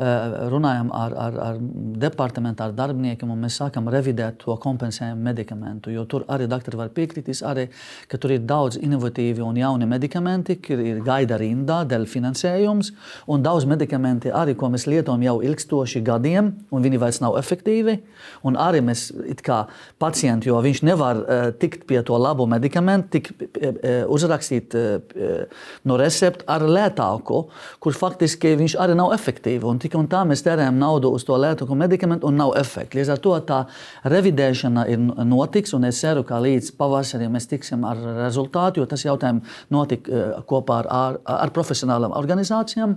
[0.00, 1.58] runājam ar, ar, ar
[2.00, 5.92] departamentu, ar darbiniekiem, un mēs sākam revidēt to kompensējumu medikamentu.
[5.92, 7.66] Jo tur arī doktori var piekritīs, arī,
[8.08, 12.92] ka tur ir daudz inovatīvi un jauni medikamenti, kur ir gaida rindā dēļ finansējums,
[13.28, 17.98] un daudz medikamenti arī, ko mēs lietojam jau ilgstoši gadiem, un viņi vairs nav efektīvi.
[18.48, 19.08] Un arī mēs,
[19.44, 19.62] kā
[20.00, 25.44] pacienti, jo viņš nevar uh, tikt pie to labu medikamentu, tik uh, uzrakstīt uh,
[25.84, 27.44] no recepta ar lētāku,
[27.80, 31.74] kur faktiski viņš arī nav efektīvs tik un tā mēs tērējam naudu uz to lētāko
[31.78, 32.98] medikamentu un nav efekta.
[32.98, 33.58] Līdz ar to tā
[34.12, 39.04] revidēšana ir notiks, un es ceru, ka līdz pavasarim mēs tiksim ar rezultātu, jo tas
[39.06, 42.96] jautājums notika eh, kopā ar, ar, ar profesionālām organizācijām.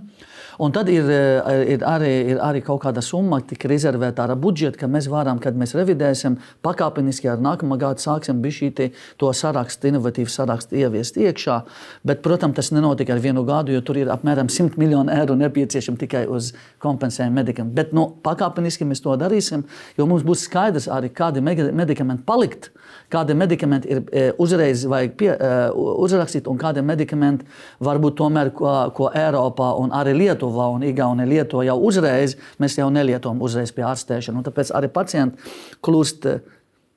[0.60, 4.78] Un tad ir, eh, ir, arī, ir arī kaut kāda summa, tika rezervēta ar budžetu,
[4.78, 10.30] ka mēs varam, kad mēs revidēsim, pakāpeniski ar nākamā gada sāksim bišķīti to sarakstu, inovatīvu
[10.30, 11.64] sarakstu ieviest iekšā.
[12.06, 15.98] Bet, protams, tas nenotika ar vienu gadu, jo tur ir apmēram 100 miljonu eiro nepieciešami
[15.98, 17.76] tikai uz kompensējam medikamentus.
[17.76, 19.66] Bet nu, pakāpeniski mēs to darīsim,
[19.98, 22.70] jo mums būs skaidrs arī, kādi medikamenti palikt,
[23.10, 27.48] kādi medikamenti ir e, uzreiz vajag pie, e, uzrakstīt, un kādi medikamenti
[27.84, 32.90] varbūt tomēr, ko, ko Eiropā un arī Lietuvā un Igaunijā lieto jau uzreiz, mēs jau
[32.94, 34.48] nelietojam uzreiz pie ārstēšanas.
[34.50, 35.54] Tāpēc arī pacienti
[35.84, 36.28] kļūst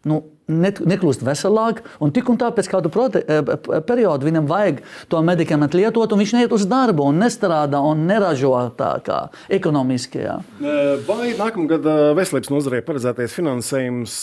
[0.07, 3.41] nu, nekļūst veselāk, un tik un tā pēc kāda eh,
[3.87, 8.55] perioda viņam vajag to medikamentu lietot, un viņš neiet uz darbu, un nestrādā un neražo
[8.79, 9.19] tā kā
[9.51, 10.23] ekonomiski.
[10.23, 10.37] Jā.
[11.09, 14.21] Vai nākamgad veselības nozarē paredzētais finansējums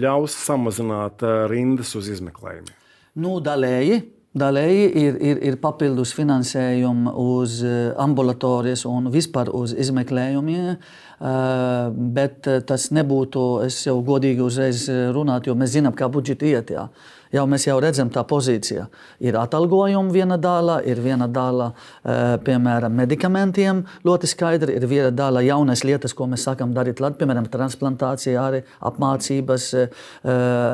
[0.00, 2.74] ļaus samazināt rindas uz izmeklējumiem?
[3.16, 4.02] Nu, daļēji.
[4.36, 7.62] Daļēji ir, ir, ir papildus finansējumi uz
[8.02, 10.76] ambulatorijas un vispār uz izmeklējumiem.
[11.16, 16.50] Eh, bet tas nebūtu, es jau godīgi uzreiz eh, runātu, jo mēs zinām, kā budžeti
[16.52, 16.74] iet.
[16.76, 16.90] Jā
[17.36, 18.86] jau mēs jau redzam, tā pozīcija
[19.24, 23.84] ir atalgojuma viena daļa, ir viena daļa, eh, piemēram, medikamentiem.
[24.04, 29.74] Ļoti skaidri ir viena daļa jaunas lietas, ko mēs sākam darīt, piemēram, transplantācija, arī apmācības,
[29.74, 29.88] eh,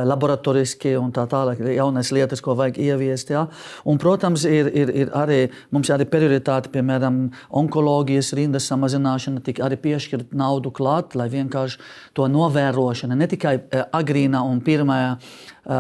[0.05, 1.59] laboratoriski un tā tālāk.
[1.75, 3.31] Jaunas lietas, ko vajag ieviest.
[3.31, 3.48] Ja?
[3.87, 9.77] Un, protams, ir, ir, ir arī mums arī prioritāte, piemēram, onkoloģijas rindas samazināšana, tik arī
[9.77, 11.79] piešķirt naudu klāt, lai vienkārši
[12.14, 15.18] to novērošana ne tikai eh, agrīna un pirmā
[15.62, 15.79] Eh,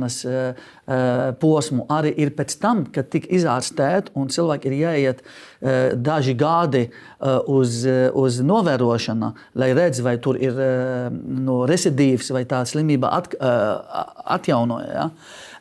[0.00, 0.54] atklāšanas eh,
[0.86, 5.22] eh, posmu arī ir pēc tam, kad tika izārstēta un cilvēki ir jāiet
[6.00, 6.86] daži gadi
[7.20, 7.84] uz,
[8.16, 9.28] uz novērošanu,
[9.60, 10.56] lai redzētu, vai tur ir
[11.12, 13.34] no recidīvs vai tā slimība at,
[14.24, 14.88] atjaunoja.
[14.88, 15.04] Ja?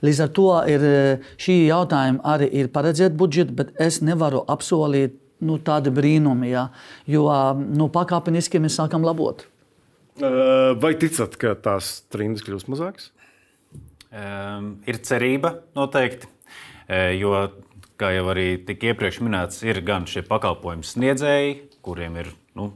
[0.01, 0.87] Līdz ar to ir,
[1.35, 6.69] šī jautājuma arī ir paredzēta budžeta, bet es nevaru apsolīt nu, tādu brīnumu, ja?
[7.03, 7.27] jo
[7.59, 9.43] nu, pakāpeniski mēs sākam labot.
[10.79, 13.11] Vai ticat, ka tās trimdas kļūs mazākas?
[14.09, 16.25] Um, ir cerība noteikti,
[16.89, 17.33] e, jo,
[17.99, 21.51] kā jau arī tika iepriekš minēts, ir gan šie pakalpojumu sniedzēji,
[21.85, 22.71] kuriem ir nu,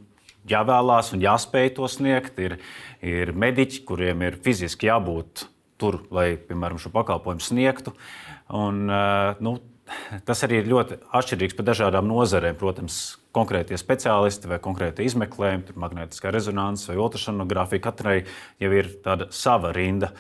[0.46, 2.60] jāvēlās un jāspēj to sniegt, ir,
[3.02, 5.48] ir mediķi, kuriem ir fiziski jābūt
[5.82, 7.96] tur, lai, piemēram, šo pakalpojumu sniegtu.
[8.54, 9.02] Un, e,
[9.42, 9.58] nu,
[10.30, 12.62] tas arī ir ļoti atšķirīgs par dažādām nozarēm.
[12.62, 13.02] Protams,
[13.36, 18.18] konkrētie speciālisti vai konkrēti izmeklējumi, magnētiskā rezonanse vai ultrasonogrāfija, katrai
[18.62, 20.14] jau ir tāda sava rinda.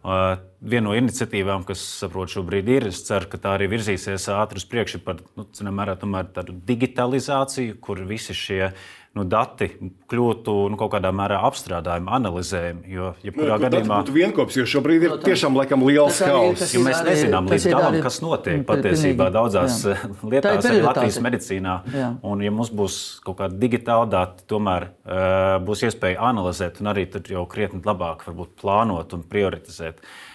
[0.00, 4.56] Uh, viena no iniciatīvām, kas saprot, šobrīd ir, es ceru, ka tā arī virzīsies ātri
[4.56, 5.44] uz priekšu par nu,
[5.76, 5.98] mērā,
[6.32, 8.70] tādu digitalizāciju, kur visi šie
[9.18, 9.66] nu, dati
[10.10, 12.92] kļūtu nu, kaut kādā mērā apstrādājumi, analizējumi.
[12.94, 16.76] Jo, ja kurā nu, gadījumā tas būtu vienkops, jo šobrīd ir tiešām laikam liels haoss.
[16.86, 19.98] Mēs nezinām līdz galam, arī, kas notiek patiesībā daudzās jā.
[20.22, 21.76] lietās, arī Latvijas medicīnā.
[21.96, 22.14] Jā.
[22.30, 27.08] Un, ja mums būs kaut kādi digitāli dati, tomēr uh, būs iespēja analizēt un arī
[27.10, 29.98] jau krietni labāk varbūt plānot un prioritizēt.
[29.98, 30.29] Uh,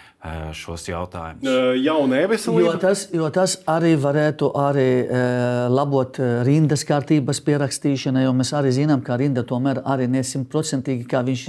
[0.58, 1.46] šos jautājumus.
[1.82, 2.66] Jaunā e-veselība.
[2.66, 4.90] Jo tas, jo tas arī varētu arī,
[5.72, 11.44] labot rindas kārtības pierakstīšanu, jo mēs arī zinām, ka rinda tomēr arī nesimtprocentīgi, kā viņš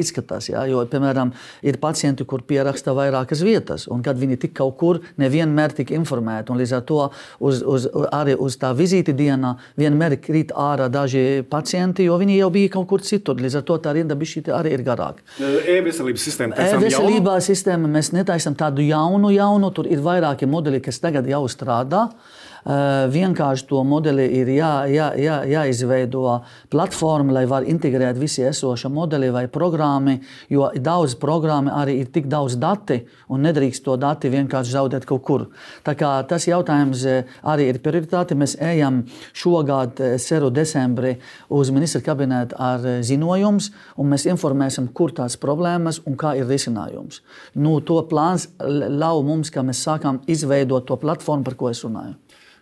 [0.00, 0.50] izskatās.
[0.50, 0.64] Jā?
[0.70, 5.76] Jo, piemēram, ir pacienti, kur pieraksta vairākas vietas, un kad viņi tik kaut kur nevienmēr
[5.78, 6.56] tik informēti.
[6.58, 7.00] Līdz ar to
[7.44, 12.50] uz, uz, arī uz tā vizīti dienā vienmēr krīt ārā daži pacienti, jo viņi jau
[12.54, 13.38] bija kaut kur citur.
[13.38, 15.22] Līdz ar to tā rinda arī ir garāka.
[15.38, 16.58] E-veselības sistēma.
[16.58, 22.08] E-veselībā sistēma mēs netaisam tādu jaunu, jaunu, tur ir vairāki modeļi, kas tagad jau strādā.
[22.08, 26.40] Eh, vienkārši to modeli ir jā, jā, jā, jāizveido
[26.70, 30.18] platforma, lai var integrēt visi esošie modeļi vai programmi,
[30.50, 35.24] jo daudz programmu arī ir tik daudz dati un nedrīkst to dati vienkārši zaudēt kaut
[35.26, 35.46] kur.
[35.86, 38.36] Tā kā tas jautājums eh, arī ir prioritāte.
[38.38, 39.02] Mēs ejam
[39.36, 41.14] šogad, ceru, eh, decembrī
[41.48, 47.22] uz ministra kabinetu ar ziņojumu, un mēs informēsim, kur tās problēmas un kā ir risinājums.
[47.54, 52.16] Nu, to plāns ļauj mums, ka mēs sākam izveidot to platformu, par ko es runāju.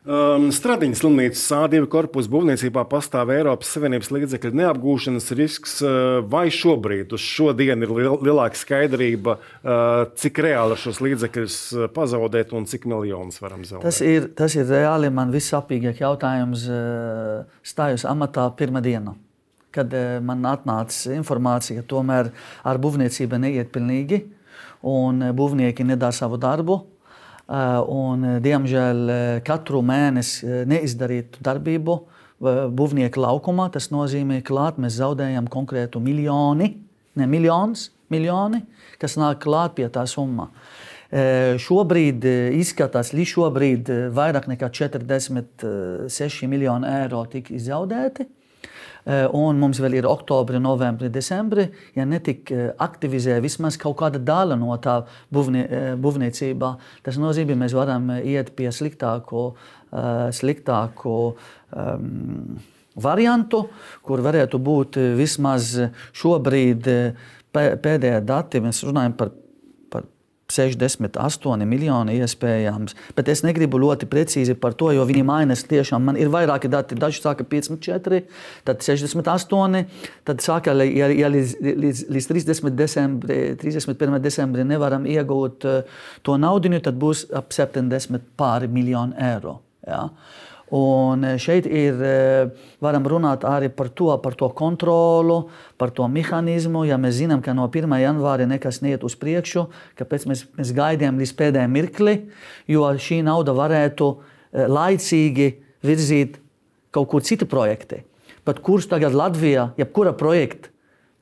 [0.07, 5.75] Um, Stradiņas slimnīcas A2 korpusu būvniecībā pastāv Eiropas Savienības līdzekļu neapgūšanas risks.
[5.83, 11.89] Uh, vai šobrīd, uz šodienu, ir liel, lielāka skaidrība, uh, cik reāli šos līdzekļus uh,
[11.91, 13.89] pazaudēt un cik miljonus varam zaudēt?
[13.89, 16.69] Tas ir, tas ir reāli man vissāpīgāk jautājums
[17.67, 19.19] stājus amatā pirmā diena.
[19.75, 19.91] Kad
[20.23, 22.31] man atnāca informācija, ka tomēr
[22.63, 24.23] ar būvniecību neiet pilnīgi
[24.87, 26.85] un būvnieki nedara savu darbu,
[27.49, 31.99] un, eh, diemžēl eh, katru mēnesi neizdarītu darbību
[32.37, 36.75] būvnieka laukumā, tas nozīmē, ka mēs zaudējam konkrētu miljoni,
[37.17, 38.61] ne miljonus, miljoni,
[39.01, 40.51] kas nāk klāt pie tā summa.
[41.09, 42.27] Šobrīd
[42.59, 48.27] izskatās, līdz šobrīd vairāk nekā 46 miljoni eiro tika izzaudēti.
[49.07, 51.71] Eh, un mums vēl ir oktobris, novembris, decembris.
[51.95, 54.97] Ja netik eh, aktivizē vismaz kaut kāda daļa no tā
[55.31, 56.71] būvnie, eh, būvniecībā,
[57.07, 59.53] tas nozīmē, ka mēs varam iet pie sliktāko,
[60.35, 62.57] sliktāko um,
[63.01, 63.63] variantu,
[64.05, 65.71] kur varētu būt vismaz
[66.19, 66.91] šobrīd
[67.55, 68.61] pēdējie dati.
[68.61, 69.31] Mēs runājam par
[70.53, 72.95] 68 miljoni iespējams.
[73.17, 76.07] Bet es negribu ļoti precīzi par to, jo viņi mainās tiešām.
[76.07, 76.99] Man ir vairāki dati.
[76.99, 78.23] Daži saka 54,
[78.67, 79.85] tad 68,
[80.27, 84.19] tad saka, ja, ja līdz, līdz, līdz 30 decembri, 31.
[84.23, 89.61] decembrī nevaram iegūt uh, to naudu, tad būs ap 70 pāri miljonu eiro.
[89.87, 90.07] Ja?
[90.75, 92.49] Un eh, šeit ir, eh,
[92.83, 95.49] varam runāt arī par to, par to kontrolu,
[95.79, 96.83] par to mehānismu.
[96.89, 97.87] Ja mēs zinām, ka no 1.
[98.03, 102.17] janvāra nekas neiet uz priekšu, kāpēc mēs, mēs gaidām līdz pēdējiem mirkli,
[102.67, 105.53] jo šī nauda varētu eh, laicīgi
[105.87, 106.41] virzīt
[106.91, 108.03] kaut kur citu projektu.
[108.43, 110.75] Pat kurš tagad Latvijā, jebkura projekta,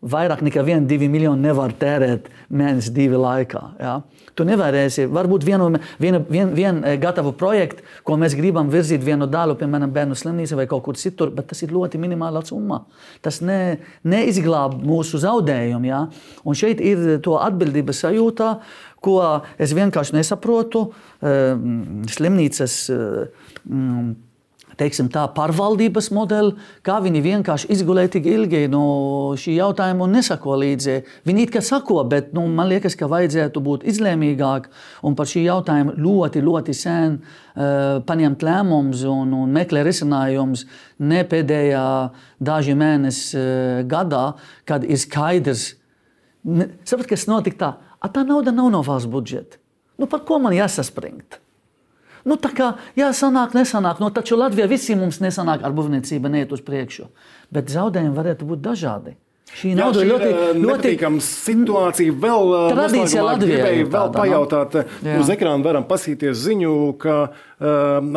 [0.05, 3.63] vairāk nekā 1-2 miljonu nevar tērēt mēnesi, divi laikā.
[3.81, 3.95] Ja?
[4.37, 5.69] Tu nevarēsi, varbūt vienu,
[6.03, 10.59] vienu, vienu, vienu eh, gatavu projektu, ko mēs gribam virzīt vienu daļu, piemēram, bērnu slimnīcā
[10.59, 12.83] vai kaut kur citur, bet tas ir ļoti minimāla summa.
[13.25, 15.91] Tas ne, neizglāb mūsu zaudējumu.
[15.91, 16.03] Ja?
[16.45, 18.51] Un šeit ir to atbildības sajūta,
[19.05, 19.19] ko
[19.61, 20.89] es vienkārši nesaprotu.
[21.25, 21.55] Eh,
[22.15, 24.15] slimnīcas mm,
[24.79, 26.55] teiksim, tā, pārvaldības modeli,
[26.87, 28.85] kā viņi vienkārši izgulēja tik ilgi no
[29.41, 30.97] šī jautājuma un nesako līdzi.
[31.29, 34.69] Viņi it kā sako, bet nu, man liekas, ka vajadzētu būt izlēmīgāk
[35.07, 40.67] un par šī jautājuma ļoti, ļoti sen uh, paņemt lēmumus un, un meklēt risinājumus
[41.05, 41.87] ne pēdējā
[42.45, 44.27] daži mēneši uh, gadā,
[44.69, 45.73] kad ir skaidrs,
[46.85, 49.61] saprot, kas notika tā, tā nauda nav no valsts budžeta.
[50.01, 51.44] Nu, par ko man jāsaspringt?
[52.25, 54.01] Nu, tā kā jāsanāk, nesanāk.
[54.01, 57.11] Nu, taču Latvijā visiem mums nesanāk ar būvniecību neiet uz priekšu.
[57.53, 59.19] Bet zaudējumi varētu būt dažādi.
[59.55, 60.29] Šī nav ļoti,
[60.59, 62.15] ļoti patīkama situācija.
[62.19, 63.59] Vēl tradīcija Latvijā.
[63.61, 65.19] Gribēju vēl tāda, pajautāt, no?
[65.21, 67.69] uz ekrāna varam pasīties ziņu, ka uh,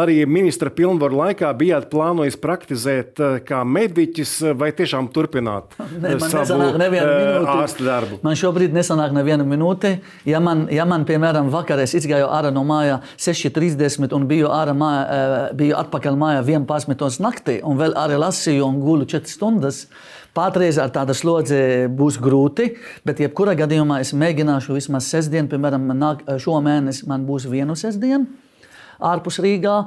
[0.02, 7.86] arī ministra pilnvaru laikā bijāt plānojis praktizēt kā mediķis vai tiešām turpināt ne, savu ārsta
[7.86, 8.22] darbu?
[8.26, 9.98] Man šobrīd nesanāk neviena minūte.
[10.26, 14.74] Ja man, ja man piemēram, vakar es izgāju ārā no mājā 6.30 un biju, ārā
[14.78, 15.24] mājā,
[15.60, 17.22] biju atpakaļ mājā 11.
[17.22, 19.86] naktī un vēl arī lasīju un gulu 4 stundas,
[20.38, 22.67] Patreiz ar tādu slodzi būs grūti,
[23.08, 28.27] bet jebkurā gadījumā es mēģināšu vismaz sestdienu, piemēram, nāk, šo mēnesi man būs vienu sestdienu
[29.04, 29.77] ārpus Rīgā.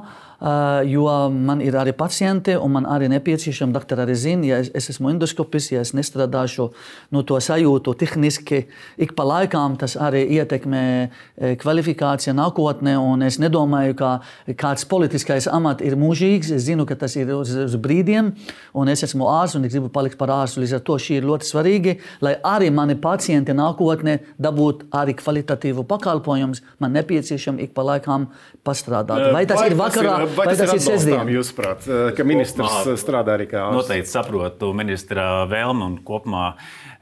[0.41, 4.71] Uh, jo man ir arī pacienti, un man arī nepieciešama, doktori arī zina, ja es,
[4.73, 6.65] es esmu endoskopists, ja es nestrādāšu
[7.13, 8.63] no to sajūtu tehniski,
[8.97, 14.09] ik pa laikām tas arī ietekmē e, kvalifikāciju nākotnē, un es nedomāju, ka
[14.57, 16.49] kāds politiskais amats ir mūžīgs.
[16.57, 18.33] Es zinu, ka tas ir uz, uz brīdiem,
[18.73, 20.63] un es esmu ārsts, un es gribu palikt par ārstu.
[20.65, 25.85] Līdz ar to šī ir ļoti svarīgi, lai arī mani pacienti nākotnē dabūtu arī kvalitatīvu
[25.93, 26.65] pakalpojumus.
[26.81, 28.31] Man nepieciešama ik pa laikām
[28.65, 29.29] pastrādāt.
[29.37, 30.17] Vai tas vai ir vakarā?
[30.25, 31.25] Ir, vai, tas, tas ir sestdiena?
[31.31, 33.67] Jūsuprāt, ka ministrs Kopumā, strādā arī kā?
[33.75, 36.51] Noteikti saprotu ministra vēlmu un kopumā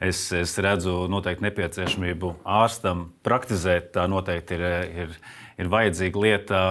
[0.00, 3.92] es, es redzu noteikti nepieciešamību ārstam praktizēt.
[3.96, 4.64] Tā noteikti ir,
[5.04, 5.20] ir,
[5.60, 6.64] ir vajadzīga lieta.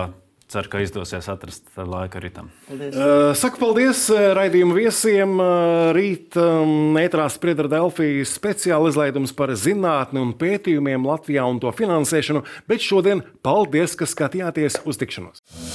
[0.50, 2.48] Ceru, ka izdosies atrast laika ritam.
[2.66, 2.96] Paldies.
[2.98, 5.36] Uh, saku paldies raidījuma viesiem.
[5.94, 12.42] Rīt um, ētrā spriedra Delfijas speciāla izlaidums par zinātni un pētījumiem Latvijā un to finansēšanu,
[12.66, 15.69] bet šodien paldies, ka skatījāties uz tikšanos.